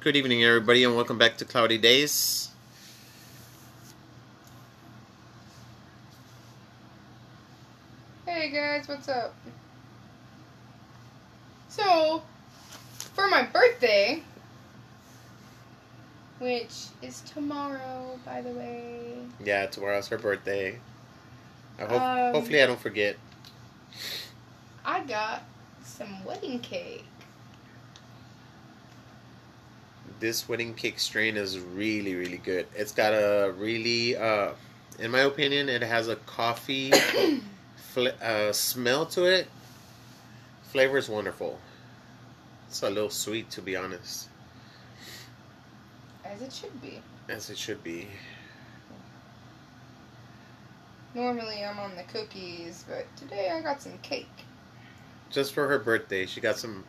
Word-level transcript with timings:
Good 0.00 0.16
evening, 0.16 0.42
everybody, 0.42 0.82
and 0.82 0.96
welcome 0.96 1.18
back 1.18 1.36
to 1.36 1.44
Cloudy 1.44 1.78
Days. 1.78 2.50
Hey 8.26 8.50
guys, 8.50 8.88
what's 8.88 9.08
up? 9.08 9.34
So, 11.68 12.22
for 13.14 13.28
my 13.28 13.44
birthday, 13.44 14.22
which 16.38 16.86
is 17.02 17.20
tomorrow, 17.22 18.18
by 18.24 18.40
the 18.40 18.50
way, 18.50 19.18
Yeah, 19.44 19.66
tomorrow's 19.66 20.08
her 20.08 20.18
birthday. 20.18 20.78
I 21.78 21.82
hope, 21.82 22.00
Um, 22.02 22.34
hopefully, 22.34 22.62
I 22.62 22.66
don't 22.66 22.80
forget. 22.80 23.16
I 24.84 25.04
got 25.04 25.42
some 25.84 26.24
wedding 26.24 26.58
cake. 26.60 27.04
This 30.20 30.48
wedding 30.48 30.74
cake 30.74 30.98
strain 30.98 31.36
is 31.36 31.58
really, 31.58 32.14
really 32.14 32.38
good. 32.38 32.66
It's 32.74 32.92
got 32.92 33.12
a 33.12 33.52
really, 33.56 34.16
uh, 34.16 34.50
in 34.98 35.10
my 35.12 35.20
opinion, 35.20 35.68
it 35.68 35.82
has 35.82 36.08
a 36.08 36.16
coffee 36.16 36.90
fl- 37.76 38.08
uh, 38.20 38.52
smell 38.52 39.06
to 39.06 39.24
it. 39.24 39.46
Flavor 40.72 40.98
is 40.98 41.08
wonderful. 41.08 41.58
It's 42.68 42.82
a 42.82 42.90
little 42.90 43.10
sweet, 43.10 43.48
to 43.52 43.62
be 43.62 43.76
honest, 43.76 44.28
As 46.24 46.42
it 46.42 46.52
should 46.52 46.82
be. 46.82 47.00
as 47.28 47.48
it 47.48 47.56
should 47.56 47.82
be. 47.84 48.08
Normally 51.14 51.64
I'm 51.64 51.78
on 51.78 51.96
the 51.96 52.02
cookies, 52.02 52.84
but 52.88 53.06
today 53.16 53.50
I 53.50 53.62
got 53.62 53.80
some 53.80 53.96
cake. 54.02 54.28
Just 55.30 55.54
for 55.54 55.68
her 55.68 55.78
birthday, 55.78 56.26
she 56.26 56.40
got 56.40 56.58
some. 56.58 56.84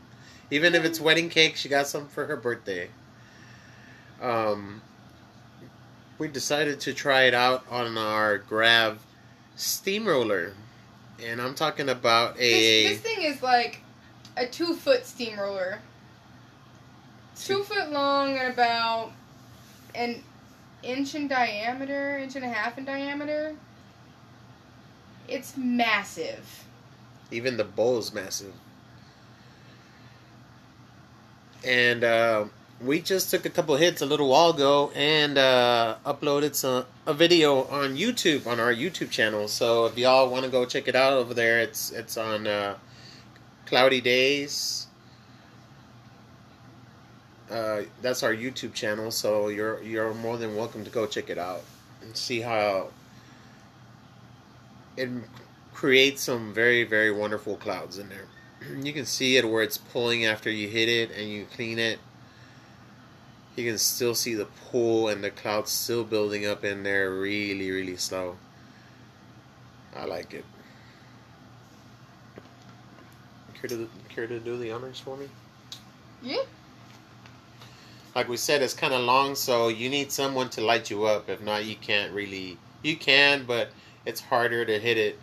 Even 0.51 0.73
if 0.75 0.83
it's 0.83 0.99
wedding 0.99 1.29
cake, 1.29 1.55
she 1.55 1.69
got 1.69 1.87
some 1.87 2.07
for 2.07 2.25
her 2.25 2.35
birthday. 2.35 2.89
Um, 4.21 4.81
we 6.17 6.27
decided 6.27 6.79
to 6.81 6.93
try 6.93 7.23
it 7.23 7.33
out 7.33 7.65
on 7.69 7.97
our 7.97 8.37
Grav 8.39 8.99
steamroller, 9.55 10.53
and 11.23 11.41
I'm 11.41 11.55
talking 11.55 11.89
about 11.89 12.37
a. 12.37 12.83
This, 12.83 13.01
this 13.01 13.01
thing 13.01 13.23
is 13.23 13.41
like 13.41 13.81
a 14.37 14.45
two 14.45 14.73
foot 14.75 15.05
steamroller. 15.05 15.79
Two 17.35 17.63
foot 17.63 17.91
long 17.91 18.37
and 18.37 18.51
about 18.51 19.13
an 19.95 20.21
inch 20.83 21.15
in 21.15 21.27
diameter, 21.27 22.17
inch 22.17 22.35
and 22.35 22.43
a 22.43 22.49
half 22.49 22.77
in 22.77 22.83
diameter. 22.85 23.55
It's 25.27 25.55
massive. 25.55 26.65
Even 27.31 27.55
the 27.55 27.63
bowl 27.63 27.99
is 27.99 28.13
massive. 28.13 28.53
And 31.63 32.03
uh, 32.03 32.45
we 32.81 33.01
just 33.01 33.29
took 33.29 33.45
a 33.45 33.49
couple 33.49 33.75
hits 33.75 34.01
a 34.01 34.05
little 34.05 34.29
while 34.29 34.51
ago 34.51 34.91
and 34.95 35.37
uh, 35.37 35.95
uploaded 36.05 36.55
some 36.55 36.85
a 37.05 37.13
video 37.13 37.63
on 37.65 37.97
YouTube 37.97 38.47
on 38.47 38.59
our 38.59 38.73
YouTube 38.73 39.09
channel. 39.09 39.47
So 39.47 39.85
if 39.85 39.97
y'all 39.97 40.29
want 40.29 40.45
to 40.45 40.51
go 40.51 40.65
check 40.65 40.87
it 40.87 40.95
out 40.95 41.13
over 41.13 41.33
there, 41.33 41.59
it's 41.59 41.91
it's 41.91 42.17
on 42.17 42.47
uh, 42.47 42.75
Cloudy 43.65 44.01
Days. 44.01 44.87
Uh, 47.51 47.81
that's 48.01 48.23
our 48.23 48.33
YouTube 48.33 48.73
channel, 48.73 49.11
so 49.11 49.49
you're 49.49 49.81
you're 49.83 50.13
more 50.13 50.37
than 50.37 50.55
welcome 50.55 50.85
to 50.85 50.91
go 50.91 51.05
check 51.05 51.29
it 51.29 51.37
out 51.37 51.63
and 52.01 52.15
see 52.15 52.41
how 52.41 52.89
it 54.95 55.09
creates 55.73 56.21
some 56.21 56.53
very 56.53 56.83
very 56.83 57.11
wonderful 57.11 57.57
clouds 57.57 57.97
in 57.97 58.09
there. 58.09 58.25
You 58.83 58.93
can 58.93 59.05
see 59.05 59.37
it 59.37 59.49
where 59.49 59.63
it's 59.63 59.77
pulling 59.77 60.25
after 60.25 60.49
you 60.49 60.67
hit 60.67 60.89
it 60.89 61.11
and 61.11 61.29
you 61.29 61.45
clean 61.55 61.79
it. 61.79 61.99
You 63.55 63.65
can 63.69 63.77
still 63.77 64.15
see 64.15 64.33
the 64.35 64.45
pool 64.45 65.07
and 65.09 65.23
the 65.23 65.31
clouds 65.31 65.71
still 65.71 66.03
building 66.03 66.45
up 66.45 66.63
in 66.63 66.83
there 66.83 67.11
really 67.13 67.69
really 67.71 67.97
slow. 67.97 68.37
I 69.95 70.05
like 70.05 70.33
it. 70.33 70.45
Care 73.53 73.69
to 73.69 73.89
care 74.09 74.27
to 74.27 74.39
do 74.39 74.57
the 74.57 74.71
honors 74.71 74.99
for 74.99 75.17
me? 75.17 75.29
Yeah. 76.21 76.43
like 78.15 78.27
we 78.27 78.37
said, 78.37 78.61
it's 78.61 78.73
kind 78.73 78.93
of 78.93 79.01
long, 79.01 79.35
so 79.35 79.67
you 79.69 79.89
need 79.89 80.11
someone 80.11 80.49
to 80.51 80.61
light 80.61 80.89
you 80.89 81.05
up. 81.05 81.29
If 81.29 81.41
not, 81.41 81.65
you 81.65 81.75
can't 81.75 82.13
really. 82.13 82.59
You 82.83 82.97
can, 82.97 83.45
but 83.45 83.71
it's 84.05 84.21
harder 84.21 84.65
to 84.65 84.79
hit 84.79 84.97
it 84.97 85.19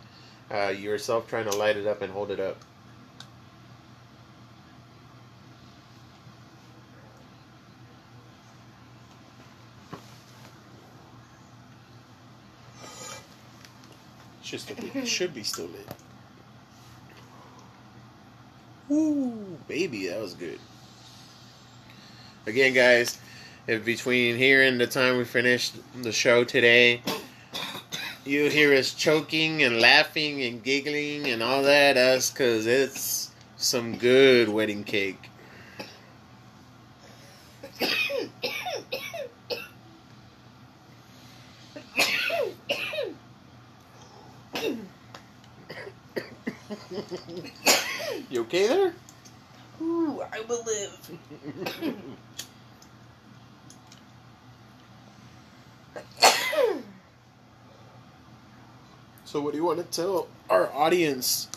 uh, 0.51 0.69
yourself 0.69 1.27
trying 1.27 1.45
to 1.49 1.55
light 1.57 1.77
it 1.77 1.87
up 1.87 2.01
and 2.01 2.11
hold 2.13 2.31
it 2.31 2.39
up. 2.39 2.57
Should 14.47 14.61
still 14.61 14.77
be, 14.77 15.05
should 15.05 15.33
be 15.33 15.43
still 15.43 15.65
lit. 15.65 15.87
Ooh, 18.89 19.57
baby, 19.67 20.07
that 20.07 20.21
was 20.21 20.35
good. 20.35 20.57
Again, 22.45 22.73
guys, 22.73 23.19
if 23.67 23.83
between 23.83 24.37
here 24.37 24.63
and 24.63 24.79
the 24.79 24.87
time 24.87 25.17
we 25.17 25.25
finish 25.25 25.71
the 26.01 26.13
show 26.13 26.45
today, 26.45 27.01
you 28.23 28.49
hear 28.49 28.73
us 28.73 28.93
choking 28.93 29.63
and 29.63 29.81
laughing 29.81 30.41
and 30.43 30.63
giggling 30.63 31.27
and 31.27 31.43
all 31.43 31.63
that, 31.63 31.95
that's 31.95 32.31
because 32.31 32.67
it's 32.67 33.31
some 33.57 33.97
good 33.97 34.47
wedding 34.47 34.85
cake. 34.85 35.29
You 48.29 48.41
okay 48.41 48.67
there? 48.67 48.93
Ooh, 49.81 50.21
I 50.31 50.39
will 50.41 50.63
live. 50.63 51.11
So, 59.25 59.41
what 59.41 59.51
do 59.51 59.57
you 59.57 59.65
want 59.65 59.79
to 59.79 59.83
tell 59.83 60.29
our 60.49 60.71
audience 60.71 61.49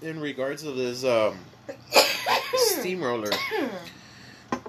in 0.00 0.18
regards 0.18 0.62
to 0.62 0.72
this 0.72 1.04
um, 1.04 1.36
steamroller? 2.54 3.30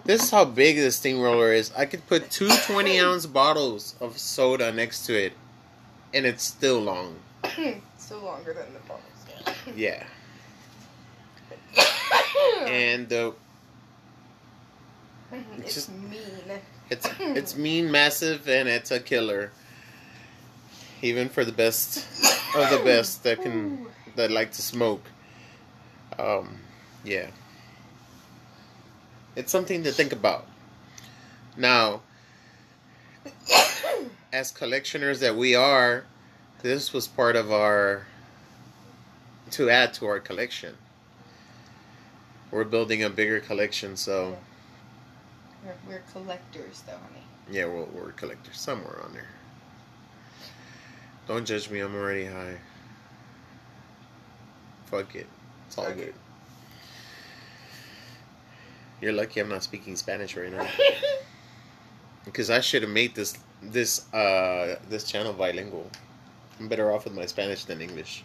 This 0.03 0.23
is 0.23 0.29
how 0.29 0.43
big 0.43 0.75
this 0.75 0.97
steamroller 0.97 1.53
is. 1.53 1.71
I 1.77 1.85
could 1.85 2.05
put 2.07 2.29
two 2.29 2.49
20 2.67 2.99
ounce 2.99 3.25
bottles 3.27 3.95
of 4.01 4.17
soda 4.17 4.73
next 4.73 5.05
to 5.05 5.13
it, 5.13 5.31
and 6.13 6.25
it's 6.25 6.43
still 6.43 6.81
long. 6.81 7.15
Still 7.97 8.19
longer 8.19 8.53
than 8.53 8.73
the 8.73 8.79
bottles. 8.79 9.10
Yeah. 9.75 10.03
And 12.65 13.09
the 13.09 13.33
it's 15.57 15.73
just- 15.75 15.91
mean. 15.91 16.21
it's 16.89 17.07
it's 17.19 17.55
mean, 17.55 17.91
massive, 17.91 18.47
and 18.47 18.67
it's 18.67 18.91
a 18.91 18.99
killer. 18.99 19.51
Even 21.01 21.29
for 21.29 21.43
the 21.43 21.51
best 21.51 22.05
of 22.55 22.69
the 22.69 22.81
best 22.83 23.23
that 23.23 23.41
can 23.41 23.87
that 24.15 24.29
like 24.29 24.51
to 24.53 24.61
smoke. 24.61 25.03
Um, 26.19 26.59
yeah. 27.03 27.27
It's 29.35 29.51
something 29.51 29.83
to 29.83 29.91
think 29.91 30.11
about. 30.11 30.45
Now, 31.57 32.01
as 34.31 34.51
collectioners 34.51 35.19
that 35.19 35.35
we 35.35 35.55
are, 35.55 36.05
this 36.61 36.93
was 36.93 37.07
part 37.07 37.35
of 37.35 37.51
our 37.51 38.05
to 39.51 39.69
add 39.69 39.93
to 39.95 40.05
our 40.07 40.19
collection. 40.19 40.75
We're 42.51 42.63
building 42.65 43.03
a 43.03 43.09
bigger 43.09 43.39
collection, 43.39 43.95
so 43.95 44.37
We're, 45.65 45.73
we're 45.87 46.03
collectors, 46.11 46.83
though, 46.85 46.93
honey. 46.93 47.23
yeah, 47.49 47.65
we're, 47.65 47.85
we're 47.85 48.11
collectors 48.11 48.59
somewhere 48.59 49.01
on 49.03 49.13
there. 49.13 49.27
Don't 51.27 51.45
judge 51.45 51.69
me, 51.69 51.79
I'm 51.79 51.95
already 51.95 52.25
high. 52.25 52.57
Fuck 54.85 55.15
it. 55.15 55.27
It's 55.67 55.77
all 55.77 55.91
good. 55.93 56.13
You're 58.99 59.13
lucky 59.13 59.39
I'm 59.39 59.49
not 59.49 59.63
speaking 59.63 59.95
Spanish 59.95 60.35
right 60.35 60.51
now. 60.51 60.67
Because 62.23 62.51
I 62.51 62.59
should 62.59 62.83
have 62.83 62.91
made 62.91 63.15
this 63.15 63.35
this 63.63 64.05
uh 64.13 64.75
this 64.89 65.03
channel 65.05 65.33
bilingual. 65.33 65.89
I'm 66.59 66.67
better 66.67 66.91
off 66.91 67.05
with 67.05 67.15
my 67.15 67.25
Spanish 67.25 67.65
than 67.65 67.81
English. 67.81 68.23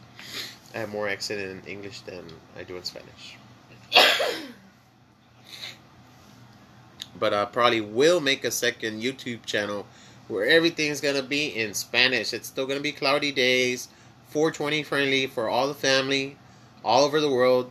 I 0.75 0.79
have 0.79 0.89
more 0.89 1.09
accent 1.09 1.41
in 1.41 1.63
English 1.67 2.01
than 2.03 2.25
I 2.59 2.63
do 2.63 2.77
in 2.77 2.85
Spanish. 2.85 3.37
But 7.19 7.33
I 7.33 7.47
probably 7.47 7.81
will 7.81 8.21
make 8.21 8.45
a 8.45 8.51
second 8.51 9.03
YouTube 9.03 9.47
channel 9.47 9.87
where 10.29 10.45
everything's 10.45 11.01
gonna 11.01 11.23
be 11.23 11.47
in 11.47 11.73
Spanish. 11.73 12.35
It's 12.35 12.49
still 12.49 12.67
gonna 12.67 12.81
be 12.81 12.93
cloudy 12.93 13.33
days, 13.33 13.89
420 14.29 14.83
friendly 14.83 15.27
for 15.27 15.49
all 15.49 15.69
the 15.69 15.75
family, 15.75 16.37
all 16.85 17.05
over 17.05 17.21
the 17.21 17.31
world, 17.31 17.71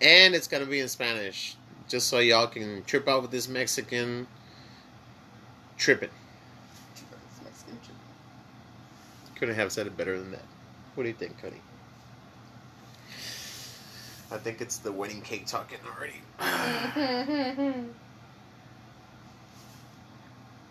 and 0.00 0.34
it's 0.34 0.46
gonna 0.46 0.66
be 0.66 0.80
in 0.80 0.88
Spanish. 0.88 1.56
just 1.88 2.08
so 2.08 2.18
y'all 2.18 2.48
can 2.48 2.82
trip 2.82 3.06
out 3.06 3.22
with 3.22 3.30
this 3.30 3.46
Mexican 3.46 4.26
tripping. 5.76 6.10
Couldn't 9.36 9.54
have 9.54 9.70
said 9.70 9.86
it 9.86 9.96
better 9.96 10.18
than 10.18 10.32
that. 10.32 10.42
What 10.94 11.04
do 11.04 11.08
you 11.10 11.14
think, 11.14 11.40
Cuddy? 11.40 11.60
I 14.30 14.38
think 14.38 14.60
it's 14.60 14.78
the 14.78 14.90
wedding 14.90 15.20
cake 15.20 15.46
talking 15.46 15.78
already. 15.86 16.20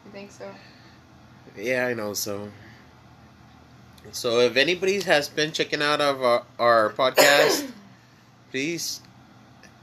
you 0.06 0.12
think 0.12 0.32
so? 0.32 0.50
Yeah, 1.58 1.88
I 1.88 1.94
know. 1.94 2.14
So, 2.14 2.50
so 4.12 4.40
if 4.42 4.58
anybody 4.58 5.02
has 5.02 5.30
been 5.30 5.54
checking 5.54 5.82
out 5.82 6.02
of 6.02 6.22
our, 6.22 6.44
our 6.60 6.90
podcast, 6.92 7.72
please 8.52 9.02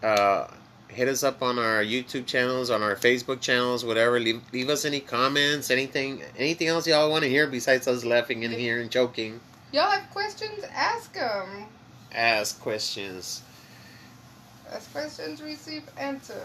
uh, 0.02 0.48
hit 0.88 1.08
us 1.08 1.22
up 1.22 1.42
on 1.42 1.58
our 1.58 1.82
YouTube 1.82 2.26
channels, 2.26 2.68
on 2.68 2.82
our 2.82 2.94
Facebook 2.94 3.40
channels, 3.40 3.86
whatever. 3.86 4.20
Leave, 4.20 4.42
leave 4.52 4.68
us 4.68 4.84
any 4.84 5.00
comments, 5.00 5.70
anything, 5.70 6.22
anything 6.36 6.68
else 6.68 6.86
y'all 6.86 7.10
want 7.10 7.24
to 7.24 7.30
hear 7.30 7.46
besides 7.46 7.88
us 7.88 8.04
laughing 8.04 8.42
in 8.42 8.52
here 8.52 8.82
and 8.82 8.90
joking. 8.90 9.40
Y'all 9.72 9.90
have 9.90 10.10
questions? 10.10 10.62
Ask 10.74 11.14
them. 11.14 11.64
Ask 12.12 12.60
questions. 12.60 13.42
Ask 14.72 14.90
questions, 14.92 15.42
receive 15.42 15.82
answers. 15.98 16.38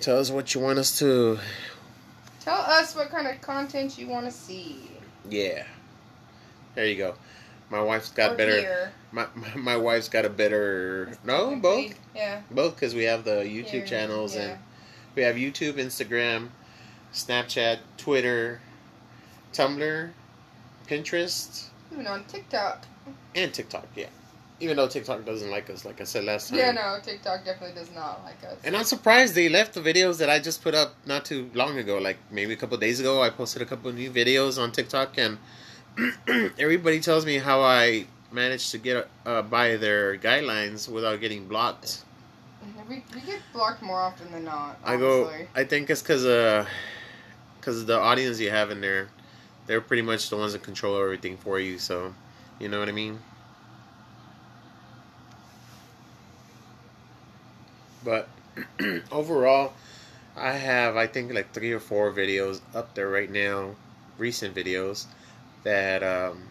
Tell 0.00 0.18
us 0.18 0.30
what 0.30 0.54
you 0.54 0.60
want 0.60 0.78
us 0.78 0.98
to. 1.00 1.38
Tell 2.40 2.56
us 2.60 2.94
what 2.96 3.10
kind 3.10 3.26
of 3.26 3.40
content 3.42 3.98
you 3.98 4.08
want 4.08 4.24
to 4.26 4.32
see. 4.32 4.90
Yeah. 5.28 5.64
There 6.74 6.86
you 6.86 6.96
go. 6.96 7.14
My 7.68 7.82
wife's 7.82 8.10
got 8.10 8.32
Or 8.32 8.36
better. 8.36 8.60
hear. 8.60 8.92
My, 9.12 9.26
my 9.34 9.54
my 9.56 9.76
wife's 9.76 10.08
got 10.08 10.24
a 10.24 10.30
better. 10.30 11.12
No, 11.24 11.54
both. 11.56 11.94
Yeah. 12.14 12.40
Both 12.50 12.76
because 12.76 12.94
we 12.94 13.04
have 13.04 13.24
the 13.24 13.42
YouTube 13.42 13.66
Hear, 13.66 13.86
channels 13.86 14.34
yeah. 14.34 14.42
and 14.42 14.58
we 15.14 15.22
have 15.22 15.36
YouTube, 15.36 15.74
Instagram, 15.74 16.48
Snapchat, 17.12 17.78
Twitter, 17.96 18.60
Tumblr, 19.52 20.10
Pinterest, 20.88 21.66
Even 21.92 22.06
on 22.06 22.24
TikTok. 22.24 22.84
and 23.34 23.52
TikTok. 23.52 23.86
Yeah, 23.96 24.06
even 24.60 24.76
though 24.76 24.86
TikTok 24.86 25.24
doesn't 25.24 25.50
like 25.50 25.70
us, 25.70 25.84
like 25.84 26.00
I 26.00 26.04
said 26.04 26.24
last 26.24 26.50
time. 26.50 26.58
Yeah, 26.58 26.72
no, 26.72 26.98
TikTok 27.02 27.44
definitely 27.44 27.74
does 27.74 27.92
not 27.94 28.22
like 28.22 28.42
us. 28.44 28.58
And 28.62 28.76
I'm 28.76 28.84
surprised 28.84 29.34
they 29.34 29.48
left 29.48 29.74
the 29.74 29.80
videos 29.80 30.18
that 30.18 30.28
I 30.28 30.38
just 30.38 30.62
put 30.62 30.74
up 30.74 30.94
not 31.06 31.24
too 31.24 31.50
long 31.54 31.78
ago. 31.78 31.98
Like 31.98 32.18
maybe 32.30 32.52
a 32.52 32.56
couple 32.56 32.76
days 32.76 33.00
ago, 33.00 33.22
I 33.22 33.30
posted 33.30 33.62
a 33.62 33.64
couple 33.64 33.90
new 33.92 34.10
videos 34.10 34.62
on 34.62 34.70
TikTok, 34.70 35.16
and 35.18 35.38
everybody 36.58 37.00
tells 37.00 37.24
me 37.24 37.38
how 37.38 37.62
I 37.62 38.06
managed 38.30 38.70
to 38.72 38.78
get 38.78 39.08
uh, 39.24 39.42
by 39.42 39.76
their 39.76 40.16
guidelines 40.18 40.88
without 40.88 41.20
getting 41.20 41.48
blocked. 41.48 42.04
we, 42.88 43.02
we 43.14 43.20
get 43.22 43.40
blocked 43.52 43.82
more 43.82 44.00
often 44.00 44.30
than 44.30 44.44
not. 44.44 44.78
I 44.84 44.96
go. 44.96 45.32
I 45.54 45.64
think 45.64 45.88
it's 45.88 46.02
because 46.02 46.26
uh, 46.26 46.66
because 47.58 47.86
the 47.86 47.98
audience 47.98 48.38
you 48.38 48.50
have 48.50 48.70
in 48.70 48.82
there, 48.82 49.08
they're 49.66 49.80
pretty 49.80 50.02
much 50.02 50.28
the 50.28 50.36
ones 50.36 50.52
that 50.52 50.62
control 50.62 51.00
everything 51.00 51.38
for 51.38 51.58
you. 51.58 51.78
So, 51.78 52.14
you 52.58 52.68
know 52.68 52.78
what 52.78 52.88
I 52.88 52.92
mean. 52.92 53.20
But 58.04 58.28
overall, 59.12 59.72
I 60.36 60.52
have 60.52 60.96
I 60.96 61.06
think 61.06 61.32
like 61.32 61.52
three 61.52 61.72
or 61.72 61.80
four 61.80 62.12
videos 62.12 62.60
up 62.74 62.94
there 62.94 63.08
right 63.08 63.30
now, 63.30 63.76
recent 64.18 64.54
videos 64.54 65.06
that 65.64 66.02
um, 66.02 66.48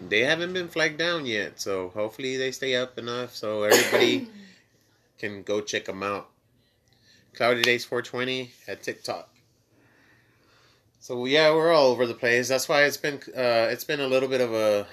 they 0.00 0.20
haven't 0.20 0.52
been 0.52 0.68
flagged 0.68 0.98
down 0.98 1.26
yet. 1.26 1.60
So 1.60 1.90
hopefully 1.90 2.36
they 2.36 2.50
stay 2.52 2.76
up 2.76 2.98
enough 2.98 3.34
so 3.34 3.64
everybody 3.64 4.28
can 5.18 5.42
go 5.42 5.60
check 5.60 5.86
them 5.86 6.02
out. 6.02 6.28
Cloudy 7.34 7.62
Days 7.62 7.84
420 7.84 8.50
at 8.66 8.82
TikTok. 8.82 9.28
So 11.00 11.24
yeah, 11.26 11.50
we're 11.54 11.72
all 11.72 11.88
over 11.88 12.06
the 12.06 12.14
place. 12.14 12.48
That's 12.48 12.68
why 12.68 12.84
it's 12.84 12.96
been 12.96 13.20
uh, 13.36 13.70
it's 13.70 13.84
been 13.84 14.00
a 14.00 14.06
little 14.08 14.28
bit 14.28 14.40
of 14.40 14.52
a 14.52 14.86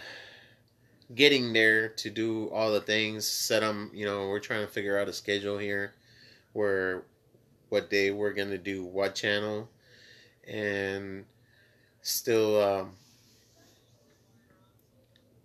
getting 1.15 1.53
there 1.53 1.89
to 1.89 2.09
do 2.09 2.49
all 2.49 2.71
the 2.71 2.81
things. 2.81 3.25
Set 3.27 3.61
them, 3.61 3.91
you 3.93 4.05
know, 4.05 4.27
we're 4.27 4.39
trying 4.39 4.65
to 4.65 4.71
figure 4.71 4.97
out 4.97 5.09
a 5.09 5.13
schedule 5.13 5.57
here, 5.57 5.93
where 6.53 7.03
what 7.69 7.89
day 7.89 8.11
we're 8.11 8.33
gonna 8.33 8.57
do 8.57 8.83
what 8.83 9.15
channel, 9.15 9.69
and 10.47 11.25
still 12.01 12.61
um, 12.61 12.91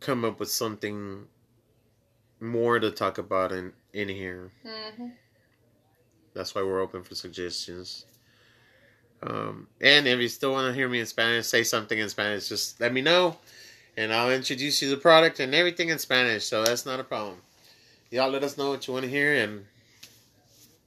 come 0.00 0.25
up 0.25 0.40
with 0.40 0.50
something 0.50 1.26
more 2.40 2.78
to 2.78 2.90
talk 2.90 3.19
about 3.19 3.52
in 3.52 3.72
in 3.93 4.08
here. 4.08 4.52
Mhm. 4.64 5.12
That's 6.34 6.55
why 6.55 6.62
we're 6.62 6.81
open 6.81 7.02
for 7.02 7.14
suggestions. 7.14 8.06
Um, 9.22 9.66
and 9.81 10.06
if 10.06 10.20
you 10.20 10.28
still 10.28 10.52
want 10.52 10.69
to 10.69 10.75
hear 10.75 10.88
me 10.88 11.00
in 11.00 11.06
Spanish, 11.06 11.46
say 11.46 11.64
something 11.64 11.99
in 11.99 12.08
Spanish, 12.08 12.49
just 12.49 12.81
let 12.81 12.93
me 12.93 13.00
know. 13.00 13.37
And 13.98 14.12
I'll 14.14 14.30
introduce 14.30 14.80
you 14.80 14.90
to 14.90 14.94
the 14.94 15.00
product 15.02 15.40
and 15.40 15.52
everything 15.52 15.88
in 15.88 15.98
Spanish, 15.98 16.44
so 16.44 16.62
that's 16.62 16.86
not 16.86 17.00
a 17.00 17.04
problem. 17.04 17.38
Y'all 18.12 18.30
let 18.30 18.44
us 18.44 18.56
know 18.56 18.70
what 18.70 18.86
you 18.86 18.92
want 18.92 19.02
to 19.04 19.10
hear, 19.10 19.34
and 19.34 19.66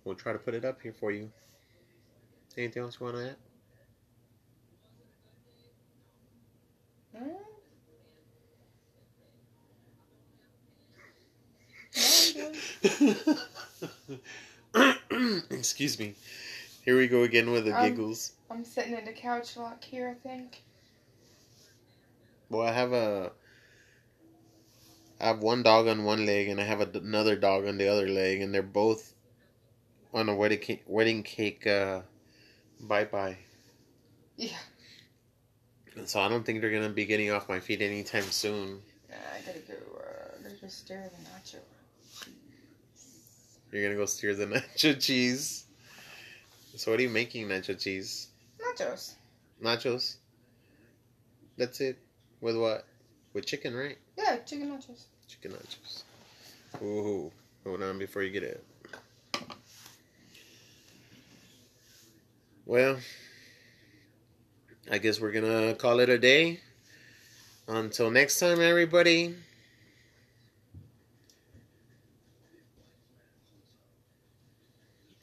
we'll 0.05 0.15
try 0.15 0.31
to 0.31 0.39
put 0.39 0.53
it 0.53 0.63
up 0.63 0.81
here 0.81 0.93
for 0.97 1.11
you. 1.11 1.29
Anything 2.57 2.83
else 2.83 2.97
you 3.01 3.05
want 3.07 3.17
to 3.17 3.29
add? 3.31 3.35
No, 7.13 7.37
I'm 14.73 14.95
good. 15.11 15.49
Excuse 15.51 15.99
me. 15.99 16.15
Here 16.85 16.97
we 16.97 17.09
go 17.09 17.23
again 17.23 17.51
with 17.51 17.65
the 17.65 17.77
Um, 17.77 17.89
giggles. 17.89 18.31
I'm 18.49 18.63
sitting 18.63 18.93
in 18.97 19.03
the 19.03 19.11
couch 19.11 19.57
lock 19.57 19.83
here, 19.83 20.07
I 20.07 20.13
think. 20.25 20.61
Well, 22.51 22.67
I 22.67 22.73
have 22.73 22.91
a. 22.91 23.31
I 25.21 25.27
have 25.27 25.39
one 25.39 25.63
dog 25.63 25.87
on 25.87 26.03
one 26.03 26.25
leg, 26.25 26.49
and 26.49 26.59
I 26.59 26.65
have 26.65 26.81
a, 26.81 26.97
another 26.97 27.37
dog 27.37 27.65
on 27.65 27.77
the 27.77 27.87
other 27.87 28.09
leg, 28.09 28.41
and 28.41 28.53
they're 28.53 28.61
both 28.61 29.13
on 30.13 30.27
a 30.27 30.35
wedding 30.35 30.59
cake, 30.59 30.83
wedding 30.85 31.23
cake. 31.23 31.65
Uh, 31.65 32.01
bye 32.81 33.05
bye. 33.05 33.37
Yeah. 34.35 34.57
And 35.95 36.09
so 36.09 36.19
I 36.19 36.27
don't 36.27 36.45
think 36.45 36.59
they're 36.59 36.73
gonna 36.73 36.89
be 36.89 37.05
getting 37.05 37.31
off 37.31 37.47
my 37.47 37.61
feet 37.61 37.81
anytime 37.81 38.23
soon. 38.23 38.81
Uh, 39.09 39.15
I 39.33 39.45
gotta 39.45 39.59
go. 39.59 39.73
Uh, 39.73 40.43
go 40.43 40.49
just 40.59 40.79
stare 40.79 41.03
at 41.03 41.11
the 41.13 41.23
nacho. 41.29 41.59
You're 43.71 43.83
gonna 43.83 43.95
go 43.95 44.05
steer 44.05 44.35
the 44.35 44.45
nacho 44.75 45.01
cheese. 45.01 45.67
So 46.75 46.91
what 46.91 46.99
are 46.99 47.03
you 47.03 47.09
making 47.09 47.47
nacho 47.47 47.79
cheese? 47.79 48.27
Nachos. 48.59 49.13
Nachos. 49.63 50.15
That's 51.55 51.79
it. 51.79 51.97
With 52.41 52.57
what? 52.57 52.85
With 53.33 53.45
chicken, 53.45 53.75
right? 53.75 53.97
Yeah, 54.17 54.37
chicken 54.37 54.69
nachos. 54.69 55.03
Chicken 55.27 55.51
nachos. 55.51 56.03
Ooh, 56.81 57.31
hold 57.63 57.83
on 57.83 57.99
before 57.99 58.23
you 58.23 58.31
get 58.31 58.43
it. 58.43 58.65
Well, 62.65 62.97
I 64.89 64.97
guess 64.97 65.19
we're 65.19 65.31
gonna 65.31 65.75
call 65.75 65.99
it 65.99 66.09
a 66.09 66.17
day. 66.17 66.59
Until 67.67 68.09
next 68.09 68.39
time, 68.39 68.59
everybody. 68.59 69.35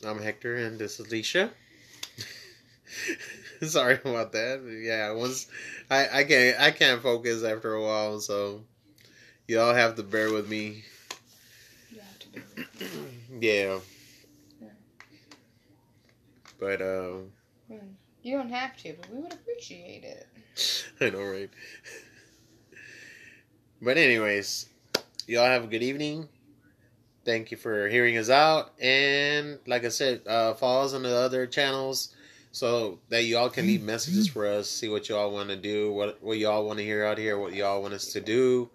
I'm 0.07 0.23
Hector, 0.23 0.55
and 0.55 0.79
this 0.79 1.01
is 1.01 1.09
Leisha. 1.09 1.51
Sorry 3.67 3.99
about 4.05 4.33
that. 4.33 4.61
Yeah, 4.83 5.13
once 5.13 5.49
I 5.91 6.21
I 6.21 6.25
can't 6.25 6.61
I 6.61 6.71
can't 6.71 7.03
focus 7.03 7.43
after 7.43 7.75
a 7.75 7.83
while, 7.83 8.21
so 8.21 8.63
y'all 9.47 9.75
have 9.75 9.97
to 9.97 10.03
bear 10.03 10.33
with 10.33 10.49
me. 10.49 10.85
You 11.91 12.01
have 12.01 12.19
to 12.21 12.29
do 12.29 12.43
yeah. 13.41 13.79
Yeah. 14.61 14.69
But 16.61 16.83
um. 16.83 17.33
You 18.23 18.37
don't 18.37 18.51
have 18.51 18.77
to, 18.79 18.95
but 19.01 19.11
we 19.11 19.21
would 19.21 19.33
appreciate 19.33 20.05
it. 20.05 20.27
I 21.01 21.11
know, 21.11 21.25
right? 21.25 21.51
But 23.81 23.97
anyways, 23.97 24.69
y'all 25.29 25.45
have 25.45 25.63
a 25.63 25.69
good 25.69 25.85
evening. 25.85 26.29
Thank 27.25 27.53
you 27.53 27.57
for 27.57 27.89
hearing 27.89 28.19
us 28.19 28.29
out, 28.29 28.73
and 28.81 29.61
like 29.69 29.85
I 29.85 29.89
said, 29.91 30.23
uh, 30.27 30.55
follow 30.55 30.85
us 30.85 30.95
on 30.95 31.05
the 31.05 31.15
other 31.15 31.47
channels 31.47 32.13
so 32.53 32.99
that 33.09 33.25
y'all 33.25 33.51
can 33.51 33.67
leave 33.67 33.83
messages 33.83 34.29
mm-hmm. 34.29 34.33
for 34.33 34.47
us. 34.47 34.69
See 34.69 34.89
what 34.89 35.09
y'all 35.09 35.33
want 35.33 35.51
to 35.51 35.57
do, 35.57 35.93
what 35.93 36.23
what 36.23 36.39
y'all 36.39 36.67
want 36.67 36.79
to 36.79 36.85
hear 36.85 37.05
out 37.05 37.19
here, 37.19 37.39
what 37.39 37.53
y'all 37.53 37.83
want 37.83 37.95
us 37.95 38.13
to 38.13 38.21
do, 38.21 38.71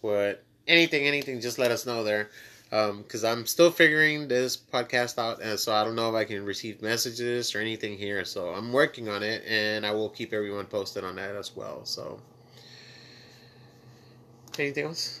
what 0.00 0.42
anything, 0.66 1.06
anything. 1.06 1.40
Just 1.40 1.58
let 1.58 1.70
us 1.70 1.86
know 1.86 2.04
there, 2.04 2.30
um, 2.72 3.02
because 3.02 3.24
I'm 3.24 3.46
still 3.46 3.70
figuring 3.70 4.28
this 4.28 4.56
podcast 4.56 5.18
out, 5.18 5.42
and 5.42 5.58
so 5.58 5.72
I 5.72 5.84
don't 5.84 5.96
know 5.96 6.08
if 6.08 6.14
I 6.14 6.24
can 6.24 6.44
receive 6.44 6.82
messages 6.82 7.54
or 7.54 7.60
anything 7.60 7.98
here. 7.98 8.24
So 8.24 8.50
I'm 8.50 8.72
working 8.72 9.08
on 9.08 9.22
it, 9.22 9.44
and 9.46 9.84
I 9.84 9.92
will 9.92 10.08
keep 10.08 10.32
everyone 10.32 10.66
posted 10.66 11.04
on 11.04 11.16
that 11.16 11.34
as 11.36 11.54
well. 11.54 11.84
So, 11.84 12.20
anything 14.58 14.86
else? 14.86 15.20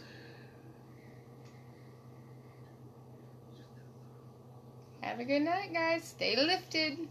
Have 5.00 5.18
a 5.18 5.24
good 5.24 5.40
night, 5.40 5.72
guys. 5.72 6.04
Stay 6.04 6.36
lifted. 6.36 7.08